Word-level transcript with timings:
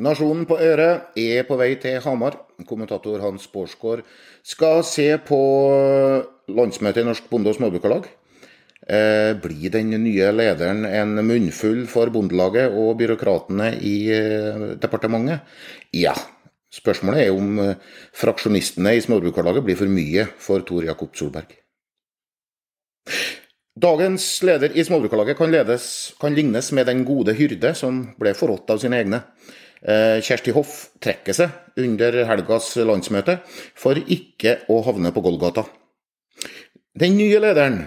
Nasjonen 0.00 0.46
på 0.48 0.56
øret 0.56 1.12
er 1.20 1.44
på 1.44 1.58
vei 1.60 1.74
til 1.80 1.98
Hamar. 2.00 2.38
Kommentator 2.64 3.20
Hans 3.20 3.44
Bårdsgaard 3.52 4.00
skal 4.46 4.80
se 4.88 5.10
på 5.28 5.40
landsmøtet 6.48 7.02
i 7.02 7.08
Norsk 7.08 7.28
Bonde- 7.28 7.52
og 7.52 7.58
Småbrukarlag. 7.58 8.08
Eh, 8.88 9.34
blir 9.36 9.68
den 9.70 9.92
nye 10.00 10.32
lederen 10.32 10.86
en 10.88 11.20
munnfull 11.20 11.84
for 11.86 12.08
Bondelaget 12.08 12.72
og 12.72 12.96
byråkratene 12.96 13.74
i 13.76 13.94
eh, 14.16 14.64
departementet? 14.80 15.44
Ja. 15.92 16.16
Spørsmålet 16.72 17.26
er 17.26 17.36
om 17.36 17.58
eh, 17.60 17.76
fraksjonistene 18.16 18.96
i 18.96 19.04
Småbrukarlaget 19.04 19.66
blir 19.66 19.76
for 19.76 19.90
mye 19.90 20.24
for 20.40 20.64
Tor 20.64 20.88
Jakob 20.88 21.12
Solberg. 21.12 21.52
Dagens 23.80 24.32
leder 24.48 24.72
i 24.72 24.84
Småbrukarlaget 24.84 25.36
kan, 25.36 25.52
kan 26.20 26.34
lignes 26.34 26.72
med 26.72 26.86
den 26.88 27.04
gode 27.04 27.36
hyrde 27.36 27.74
som 27.76 28.06
ble 28.18 28.32
forrådt 28.34 28.72
av 28.72 28.80
sine 28.80 29.04
egne. 29.04 29.26
Eh, 29.80 30.20
Kjersti 30.20 30.52
Hoff 30.52 30.90
trekker 31.00 31.36
seg 31.36 31.80
under 31.80 32.18
helgas 32.28 32.74
landsmøte 32.84 33.38
for 33.78 33.96
ikke 33.96 34.58
å 34.68 34.82
havne 34.84 35.12
på 35.14 35.22
Golgata. 35.24 35.64
Den 36.92 37.16
nye 37.16 37.40
lederen 37.40 37.82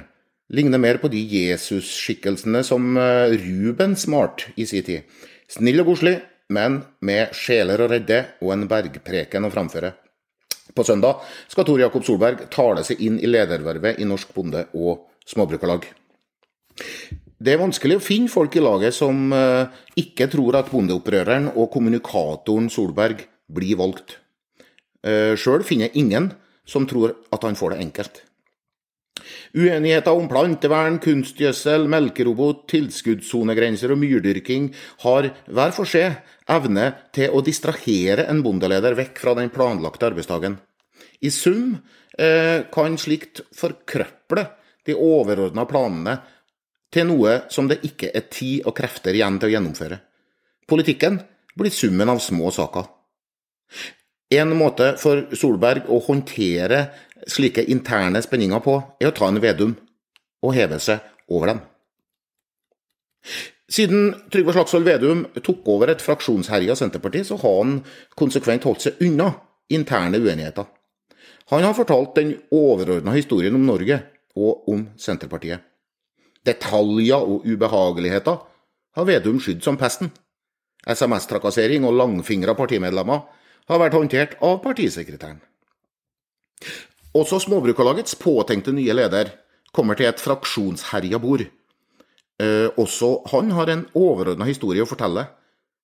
ligner 0.54 0.82
mer 0.82 0.98
på 1.02 1.12
de 1.14 1.22
Jesus-skikkelsene 1.22 2.64
som 2.66 2.98
eh, 2.98 3.36
Ruben 3.38 3.94
Smart 4.00 4.48
i 4.58 4.66
sin 4.70 4.86
tid. 4.86 5.06
Snill 5.52 5.84
og 5.84 5.92
koselig, 5.92 6.18
men 6.54 6.82
med 7.06 7.36
sjeler 7.38 7.82
å 7.82 7.90
redde 7.92 8.24
og 8.42 8.56
en 8.56 8.66
bergpreken 8.70 9.46
å 9.46 9.54
framføre. 9.54 9.94
På 10.74 10.86
søndag 10.88 11.22
skal 11.52 11.68
Tor 11.68 11.82
Jakob 11.82 12.06
Solberg 12.08 12.48
tale 12.54 12.86
seg 12.88 13.02
inn 13.06 13.20
i 13.22 13.30
ledervervet 13.30 14.00
i 14.02 14.08
Norsk 14.10 14.34
Bonde- 14.34 14.66
og 14.74 15.06
Småbrukarlag. 15.30 15.86
Det 17.44 17.52
er 17.52 17.60
vanskelig 17.60 17.98
å 18.00 18.04
finne 18.04 18.32
folk 18.32 18.54
i 18.56 18.62
laget 18.64 18.96
som 18.96 19.34
eh, 19.36 19.72
ikke 20.00 20.30
tror 20.32 20.56
at 20.62 20.70
bondeopprøreren 20.72 21.50
og 21.58 21.72
kommunikatoren 21.74 22.70
Solberg 22.72 23.26
blir 23.52 23.80
valgt. 23.82 24.20
Eh, 25.04 25.34
Sjøl 25.36 25.66
finner 25.68 25.90
jeg 25.90 26.06
ingen 26.06 26.30
som 26.64 26.86
tror 26.88 27.18
at 27.36 27.44
han 27.44 27.58
får 27.60 27.74
det 27.74 27.82
enkelt. 27.84 28.22
Uenigheter 29.54 30.16
om 30.16 30.30
plantevern, 30.32 31.02
kunstgjødsel, 31.04 31.90
melkerobot, 31.92 32.64
tilskuddssonegrenser 32.72 33.92
og 33.94 34.00
myrdyrking 34.02 34.70
har 35.04 35.28
hver 35.46 35.76
for 35.76 35.90
seg 35.90 36.22
evne 36.52 36.94
til 37.16 37.36
å 37.36 37.44
distrahere 37.44 38.26
en 38.32 38.40
bondeleder 38.46 38.96
vekk 38.98 39.20
fra 39.20 39.36
den 39.38 39.52
planlagte 39.54 40.08
arbeidsdagen. 40.08 40.56
I 41.20 41.32
sum 41.34 41.76
eh, 42.16 42.64
kan 42.72 42.96
slikt 43.00 43.44
forkrøple 43.58 44.48
de 44.88 44.96
overordna 44.96 45.68
planene 45.68 46.18
til 46.94 47.08
noe 47.10 47.42
som 47.54 47.68
det 47.70 47.82
ikke 47.88 48.12
er 48.14 48.28
tid 48.32 48.68
og 48.70 48.76
krefter 48.78 49.16
igjen 49.16 49.40
til 49.42 49.50
å 49.50 49.56
gjennomføre. 49.56 50.00
Politikken 50.70 51.20
blir 51.58 51.74
summen 51.74 52.10
av 52.10 52.22
små 52.24 52.52
saker. 52.54 52.86
En 54.34 54.54
måte 54.58 54.94
for 55.02 55.28
Solberg 55.38 55.90
å 55.92 56.00
håndtere 56.06 56.86
slike 57.30 57.66
interne 57.72 58.22
spenninger 58.24 58.62
på, 58.64 58.78
er 59.00 59.12
å 59.12 59.16
ta 59.16 59.30
en 59.30 59.42
Vedum 59.42 59.76
og 60.44 60.56
heve 60.58 60.80
seg 60.84 61.04
over 61.32 61.54
dem. 61.54 61.62
Siden 63.74 64.12
Trygve 64.30 64.54
Slagsvold 64.54 64.86
Vedum 64.86 65.26
tok 65.42 65.68
over 65.72 65.94
et 65.94 66.04
fraksjonsherja 66.04 66.76
Senterparti, 66.78 67.24
så 67.26 67.40
har 67.42 67.60
han 67.62 67.78
konsekvent 68.20 68.68
holdt 68.68 68.88
seg 68.88 69.06
unna 69.06 69.32
interne 69.74 70.20
uenigheter. 70.20 70.68
Han 71.52 71.64
har 71.66 71.76
fortalt 71.78 72.16
den 72.20 72.36
overordna 72.54 73.16
historien 73.16 73.56
om 73.56 73.66
Norge 73.66 74.02
og 74.36 74.68
om 74.70 74.88
Senterpartiet. 75.00 75.64
Detaljer 76.48 77.24
og 77.24 77.46
ubehageligheter 77.48 78.42
har 78.94 79.08
Vedum 79.08 79.40
skydd 79.42 79.64
som 79.64 79.80
pesten. 79.80 80.12
SMS-trakassering 80.84 81.86
og 81.88 81.96
langfingra 81.96 82.56
partimedlemmer 82.58 83.24
har 83.72 83.80
vært 83.80 83.96
håndtert 83.96 84.36
av 84.44 84.60
partisekretæren. 84.66 85.40
Også 87.16 87.40
Småbrukarlagets 87.44 88.18
påtenkte 88.20 88.74
nye 88.76 88.96
leder 88.96 89.32
kommer 89.74 89.98
til 89.98 90.10
et 90.10 90.22
fraksjonsherja 90.22 91.20
bord. 91.22 91.46
Eh, 92.42 92.70
også 92.78 93.16
han 93.32 93.52
har 93.54 93.70
en 93.70 93.86
overordna 93.96 94.48
historie 94.50 94.84
å 94.84 94.90
fortelle, 94.90 95.28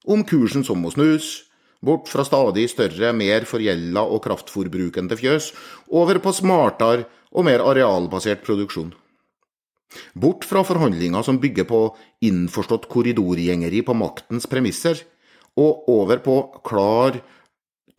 om 0.10 0.24
kursen 0.26 0.66
som 0.66 0.82
må 0.82 0.92
snus, 0.92 1.46
bort 1.86 2.10
fra 2.12 2.26
stadig 2.28 2.66
større, 2.72 3.14
mer 3.14 3.46
forgjelda 3.48 4.04
og 4.04 4.24
kraftfòrbrukende 4.26 5.16
fjøs, 5.20 5.54
over 5.88 6.20
på 6.24 6.34
smartere 6.36 7.06
og 7.32 7.46
mer 7.48 7.64
arealbasert 7.64 8.44
produksjon. 8.44 8.92
Bort 10.14 10.46
fra 10.46 10.64
forhandlinger 10.66 11.26
som 11.26 11.40
bygger 11.42 11.66
på 11.70 11.82
innforstått 12.26 12.88
korridorgjengeri 12.92 13.82
på 13.86 13.96
maktens 13.98 14.46
premisser, 14.50 15.02
og 15.58 15.90
over 15.92 16.22
på 16.24 16.36
klar 16.66 17.20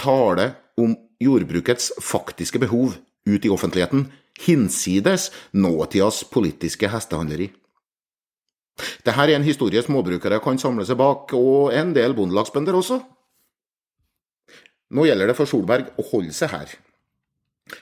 tale 0.00 0.53
om 0.81 0.95
jordbrukets 1.21 1.91
faktiske 2.00 2.61
behov 2.62 2.97
ut 3.29 3.45
i 3.45 3.53
offentligheten, 3.53 4.06
hinsides 4.41 5.29
nåtidas 5.53 6.23
politiske 6.33 6.89
hestehandleri. 6.89 7.50
Dette 9.05 9.17
er 9.27 9.34
en 9.34 9.45
historie 9.45 9.83
småbrukere 9.84 10.41
kan 10.41 10.59
samle 10.59 10.87
seg 10.89 10.97
bak, 11.00 11.34
og 11.37 11.75
en 11.77 11.93
del 11.97 12.15
bondelagsbønder 12.17 12.79
også. 12.79 13.00
Nå 14.91 15.05
gjelder 15.06 15.31
det 15.31 15.37
for 15.39 15.50
Solberg 15.50 15.93
å 16.00 16.06
holde 16.15 16.34
seg 16.34 16.55
her. 16.55 16.73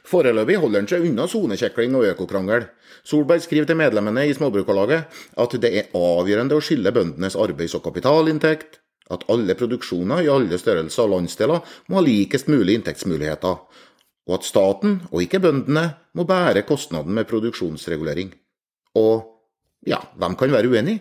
Foreløpig 0.09 0.57
holder 0.63 0.83
han 0.83 0.89
seg 0.89 1.05
unna 1.05 1.27
sonekjekling 1.29 1.97
og 1.99 2.07
økokrangel. 2.15 2.69
Solberg 3.05 3.43
skriver 3.45 3.69
til 3.69 3.79
medlemmene 3.79 4.25
i 4.29 4.35
Småbrukarlaget 4.37 5.19
at 5.45 5.57
det 5.61 5.71
er 5.77 5.91
avgjørende 5.97 6.57
å 6.57 6.65
skille 6.65 6.93
bøndenes 6.97 7.37
arbeids- 7.37 7.77
og 7.77 7.85
kapitalinntekt, 7.85 8.81
at 9.13 9.25
alle 9.33 9.57
produksjoner 9.57 10.25
i 10.25 10.31
alle 10.33 10.59
størrelser 10.61 11.05
og 11.07 11.15
landsdeler 11.15 11.77
må 11.89 12.01
ha 12.01 12.05
likest 12.05 12.49
mulig 12.53 12.77
inntektsmuligheter, 12.79 13.61
og 14.29 14.37
at 14.37 14.49
staten, 14.49 14.99
og 15.09 15.25
ikke 15.25 15.41
bøndene, 15.45 15.87
må 16.17 16.25
bære 16.29 16.67
kostnaden 16.69 17.15
med 17.17 17.29
produksjonsregulering. 17.31 18.33
Og 19.01 19.25
ja, 19.89 20.01
hvem 20.21 20.37
kan 20.37 20.53
være 20.53 20.73
uenig? 20.73 20.99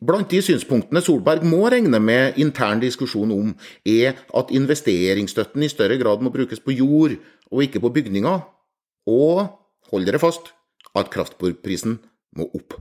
Blant 0.00 0.30
de 0.32 0.40
synspunktene 0.40 1.02
Solberg 1.04 1.44
må 1.44 1.66
regne 1.68 1.98
med 2.00 2.38
intern 2.40 2.80
diskusjon 2.80 3.32
om, 3.34 3.50
er 3.84 4.16
at 4.36 4.52
investeringsstøtten 4.56 5.66
i 5.66 5.68
større 5.68 5.98
grad 6.00 6.22
må 6.24 6.32
brukes 6.32 6.62
på 6.64 6.72
jord 6.72 7.18
og 7.50 7.64
ikke 7.66 7.82
på 7.84 7.90
bygninger, 7.92 8.38
og, 9.10 9.42
hold 9.92 10.06
dere 10.08 10.20
fast, 10.22 10.54
at 10.96 11.10
kraftbordprisen 11.12 11.98
må 12.36 12.46
opp. 12.56 12.78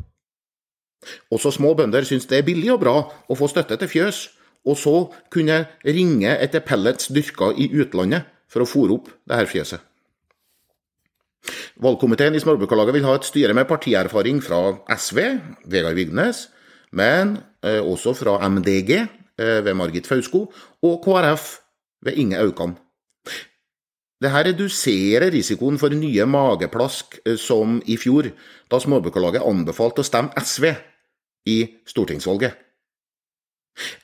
Også 1.31 1.52
små 1.56 1.74
bønder 1.75 2.07
syns 2.07 2.28
det 2.30 2.40
er 2.40 2.47
billig 2.47 2.72
og 2.74 2.81
bra 2.84 2.96
å 3.03 3.38
få 3.38 3.50
støtte 3.51 3.75
til 3.81 3.91
fjøs, 3.91 4.22
og 4.68 4.78
så 4.80 4.96
kunne 5.31 5.66
ringe 5.88 6.31
etter 6.40 6.63
pellets 6.63 7.09
dyrka 7.12 7.51
i 7.56 7.69
utlandet 7.81 8.28
for 8.51 8.63
å 8.63 8.69
fòre 8.69 8.96
opp 8.96 9.09
dette 9.28 9.47
fjøset. 9.51 9.84
Valgkomiteen 11.80 12.36
i 12.36 12.41
Småbrukarlaget 12.44 12.97
vil 12.97 13.07
ha 13.07 13.13
et 13.16 13.28
styre 13.28 13.56
med 13.56 13.68
partierfaring 13.68 14.41
fra 14.44 14.59
SV, 14.91 15.19
Vegard 15.72 15.96
Vignes, 16.00 16.47
men 16.95 17.38
eh, 17.63 17.81
også 17.81 18.16
fra 18.17 18.38
MDG 18.50 18.91
eh, 19.00 19.59
ved 19.66 19.73
Margit 19.77 20.07
Fausko 20.07 20.45
og 20.83 21.01
KrF 21.03 21.50
ved 22.05 22.17
Inge 22.22 22.39
Aukan. 22.41 22.77
Dette 24.19 24.44
reduserer 24.50 25.31
risikoen 25.31 25.77
for 25.79 25.95
nye 25.95 26.25
mageplask 26.27 27.19
eh, 27.25 27.38
som 27.39 27.79
i 27.88 27.97
fjor, 27.97 28.31
da 28.72 28.79
Småbrukarlaget 28.81 29.45
anbefalte 29.47 30.03
å 30.03 30.07
stemme 30.07 30.33
SV 30.35 30.73
i 31.47 31.61
stortingsvalget. 31.88 32.66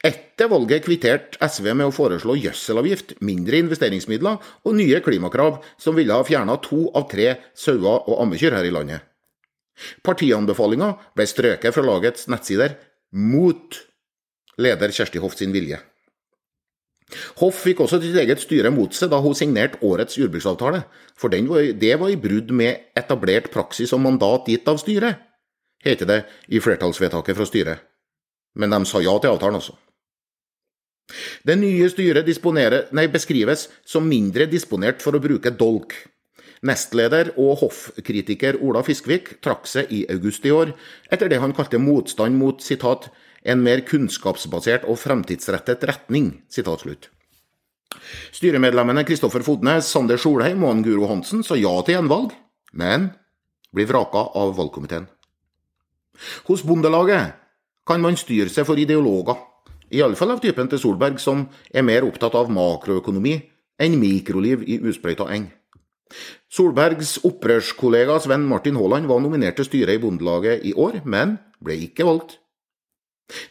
Etter 0.07 0.47
valget 0.47 0.85
kvitterte 0.85 1.40
SV 1.44 1.73
med 1.73 1.90
å 1.90 1.96
foreslå 1.96 2.38
gjødselavgift, 2.40 3.17
mindre 3.28 3.59
investeringsmidler 3.59 4.38
og 4.63 4.78
nye 4.78 5.02
klimakrav 5.03 5.59
som 5.81 5.97
ville 6.00 6.16
ha 6.16 6.23
fjerna 6.23 6.56
to 6.63 6.85
av 6.96 7.09
tre 7.12 7.34
sauer 7.57 8.07
og 8.07 8.22
ammekyr 8.23 8.56
her 8.56 8.69
i 8.69 8.72
landet. 8.72 9.03
Partianbefalinga 10.06 10.94
ble 11.18 11.28
strøket 11.28 11.75
fra 11.75 11.84
lagets 11.84 12.29
nettsider 12.32 12.78
mot 13.16 13.82
leder 14.61 14.94
Kjersti 14.96 15.22
Hoff 15.23 15.35
sin 15.38 15.53
vilje. 15.55 15.79
Hoff 17.40 17.59
fikk 17.67 17.84
også 17.84 18.00
sitt 18.02 18.17
eget 18.17 18.41
styre 18.41 18.72
mot 18.73 18.94
seg 18.96 19.11
da 19.11 19.20
hun 19.22 19.35
signerte 19.38 19.78
årets 19.85 20.17
jordbruksavtale, 20.17 20.82
for 21.14 21.29
var, 21.29 21.67
det 21.78 21.94
var 22.02 22.09
i 22.09 22.17
brudd 22.17 22.52
med 22.52 22.97
etablert 22.97 23.52
praksis 23.53 23.94
og 23.94 24.02
mandat 24.02 24.50
gitt 24.50 24.67
av 24.72 24.79
styret, 24.82 25.22
heter 25.85 26.09
det 26.09 26.22
i 26.50 26.61
flertallsvedtaket 26.64 27.38
fra 27.38 27.46
styret. 27.46 27.84
Men 28.55 28.73
de 28.73 28.82
sa 28.90 29.03
ja 29.03 29.14
til 29.20 29.35
avtalen, 29.35 29.59
altså. 29.59 29.76
Det 31.46 31.53
nye 31.59 31.85
styret 31.91 32.26
nei, 32.96 33.05
beskrives 33.14 33.67
som 33.85 34.08
mindre 34.09 34.47
disponert 34.50 35.03
for 35.05 35.14
å 35.14 35.22
bruke 35.22 35.53
dolk. 35.53 35.94
Nestleder 36.63 37.34
og 37.35 37.59
hoffkritiker 37.63 38.59
Ola 38.63 38.84
Fiskvik 38.85 39.41
trakk 39.43 39.67
seg 39.67 39.91
i 39.91 40.05
august 40.13 40.46
i 40.46 40.53
år, 40.55 40.72
etter 41.11 41.29
det 41.29 41.41
han 41.41 41.53
kalte 41.53 41.81
motstand 41.81 42.37
mot 42.37 42.61
citat, 42.61 43.09
'en 43.43 43.61
mer 43.61 43.81
kunnskapsbasert 43.81 44.85
og 44.85 44.97
fremtidsrettet 44.97 45.84
retning'. 45.84 46.41
Sitat. 46.49 47.09
Styremedlemmene 48.31 49.03
Kristoffer 49.03 49.43
Fodnes, 49.43 49.85
Sander 49.85 50.17
Solheim 50.17 50.63
og 50.63 50.84
Guro 50.84 51.07
Hansen 51.07 51.43
sa 51.43 51.55
ja 51.55 51.81
til 51.81 51.96
gjenvalg, 51.96 52.31
men 52.73 53.11
blir 53.73 53.87
vraka 53.87 54.29
av 54.35 54.55
valgkomiteen. 54.57 55.07
Hos 56.47 56.63
Bondelaget 56.63 57.34
kan 57.85 58.02
man 58.02 58.17
styre 58.17 58.49
seg 58.49 58.66
for 58.66 58.79
ideologer, 58.79 59.35
I 59.91 60.02
alle 60.02 60.17
fall 60.17 60.31
av 60.34 60.40
typen 60.41 60.67
til 60.67 60.79
Solberg, 60.81 61.19
som 61.22 61.46
er 61.72 61.84
mer 61.85 62.02
opptatt 62.07 62.34
av 62.35 62.49
makroøkonomi 62.49 63.35
enn 63.79 63.99
mikroliv 64.02 64.63
i 64.66 64.79
usprøyta 64.81 65.28
eng. 65.31 65.52
Solbergs 66.52 67.17
opprørskollega 67.25 68.19
Sven 68.23 68.46
Martin 68.47 68.78
Haaland 68.79 69.09
var 69.09 69.19
nominert 69.23 69.57
til 69.59 69.67
styret 69.67 69.97
i 69.97 70.02
Bondelaget 70.02 70.66
i 70.66 70.73
år, 70.73 71.02
men 71.05 71.37
ble 71.63 71.78
ikke 71.87 72.05
valgt. 72.07 72.37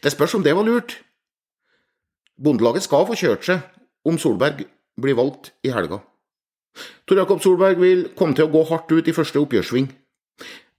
Det 0.03 0.11
spørs 0.13 0.37
om 0.37 0.43
det 0.43 0.55
var 0.55 0.65
lurt. 0.65 0.97
Bondelaget 2.41 2.85
skal 2.87 3.07
få 3.07 3.17
kjørt 3.19 3.45
seg 3.47 4.07
om 4.07 4.17
Solberg 4.21 4.65
blir 5.01 5.17
valgt 5.17 5.51
i 5.65 5.73
helga. 5.75 5.99
Tor 7.07 7.19
Jakob 7.19 7.41
Solberg 7.43 7.79
vil 7.79 8.07
komme 8.17 8.35
til 8.35 8.47
å 8.47 8.51
gå 8.51 8.63
hardt 8.69 8.91
ut 8.91 9.07
i 9.07 9.15
første 9.15 9.39
oppgjørssving. 9.39 9.87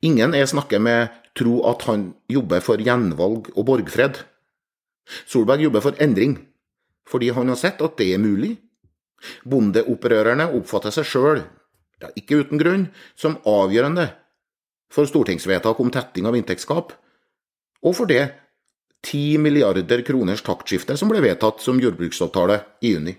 Ingen 0.05 0.35
jeg 0.37 0.49
snakker 0.53 0.81
med, 0.83 1.13
tror 1.37 1.71
at 1.73 1.87
han 1.89 2.11
jobber 2.33 2.61
for 2.65 2.81
gjenvalg 2.81 3.49
og 3.55 3.67
borgfred. 3.69 4.21
Solberg 5.29 5.65
jobber 5.65 5.85
for 5.85 6.03
endring, 6.03 6.39
fordi 7.09 7.31
han 7.37 7.53
har 7.53 7.61
sett 7.61 7.83
at 7.85 7.97
det 8.01 8.11
er 8.13 8.21
mulig. 8.21 8.57
Bondeopprørerne 9.49 10.51
oppfatter 10.59 10.93
seg 10.93 11.09
sjøl, 11.09 11.45
ja, 12.03 12.11
ikke 12.19 12.43
uten 12.43 12.61
grunn, 12.61 12.89
som 13.17 13.39
avgjørende 13.49 14.11
for 14.93 15.09
stortingsvedtak 15.09 15.81
om 15.83 15.93
tetting 15.93 16.29
av 16.29 16.37
inntektsgap, 16.39 16.93
og 17.87 17.97
for 17.97 18.11
det 18.11 18.25
10 19.07 19.39
milliarder 19.43 20.03
kroners 20.07 20.43
taktskifte 20.47 20.97
som 20.99 21.11
ble 21.13 21.23
vedtatt 21.23 21.63
som 21.63 21.79
jordbruksavtale 21.81 22.61
i 22.83 22.95
juni. 22.97 23.15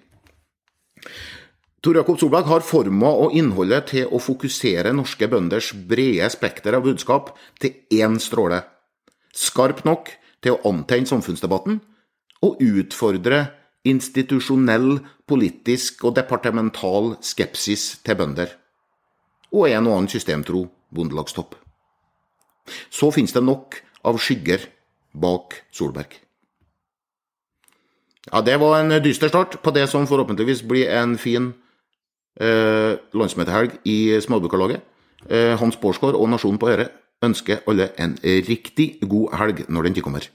Tor 1.84 1.96
Jakob 2.00 2.18
Solberg 2.20 2.50
har 2.50 2.66
forma 2.66 3.12
og 3.22 3.36
innholdet 3.38 3.92
til 3.94 4.10
å 4.12 4.20
fokusere 4.20 4.92
norske 4.98 5.30
bønders 5.30 5.70
brede 5.88 6.28
spekter 6.34 6.76
av 6.76 6.84
budskap 6.88 7.30
til 7.62 7.78
én 7.94 8.18
stråle. 8.20 8.64
Skarp 9.32 9.86
nok 9.88 10.10
til 10.44 10.58
å 10.58 10.74
antenne 10.74 11.08
samfunnsdebatten 11.08 11.80
og 12.44 12.60
utfordre 12.66 13.46
institusjonell, 13.88 14.98
politisk 15.30 16.04
og 16.08 16.18
departemental 16.18 17.14
skepsis 17.24 18.00
til 18.04 18.20
bønder. 18.20 18.52
Og 19.58 19.66
en 19.72 19.88
og 19.90 19.96
annen 19.96 20.12
systemtro 20.12 20.68
bondelagstopp. 20.94 21.56
Så 22.94 23.10
finnes 23.16 23.34
det 23.34 23.44
nok 23.44 23.80
av 24.06 24.20
skygger 24.22 24.68
bak 25.18 25.56
Solberg. 25.74 26.20
Ja, 28.28 28.42
Det 28.42 28.60
var 28.60 28.80
en 28.80 29.02
dyster 29.04 29.32
start 29.32 29.62
på 29.64 29.72
det 29.72 29.88
som 29.90 30.08
forhåpentligvis 30.08 30.62
blir 30.68 30.92
en 30.92 31.18
fin 31.18 31.54
eh, 32.40 33.00
landsmøtehelg 33.14 33.80
i 33.86 34.20
Småbrukarlaget. 34.22 34.82
Eh, 35.30 35.56
Hans 35.58 35.78
Bårdsgaard 35.78 36.16
og 36.16 36.30
Nasjonen 36.30 36.60
på 36.60 36.70
Øre 36.70 36.90
ønsker 37.24 37.64
alle 37.68 37.90
en 37.98 38.18
riktig 38.22 39.00
god 39.02 39.34
helg 39.40 39.64
når 39.70 39.84
den 39.84 39.94
tid 39.94 40.04
kommer. 40.04 40.28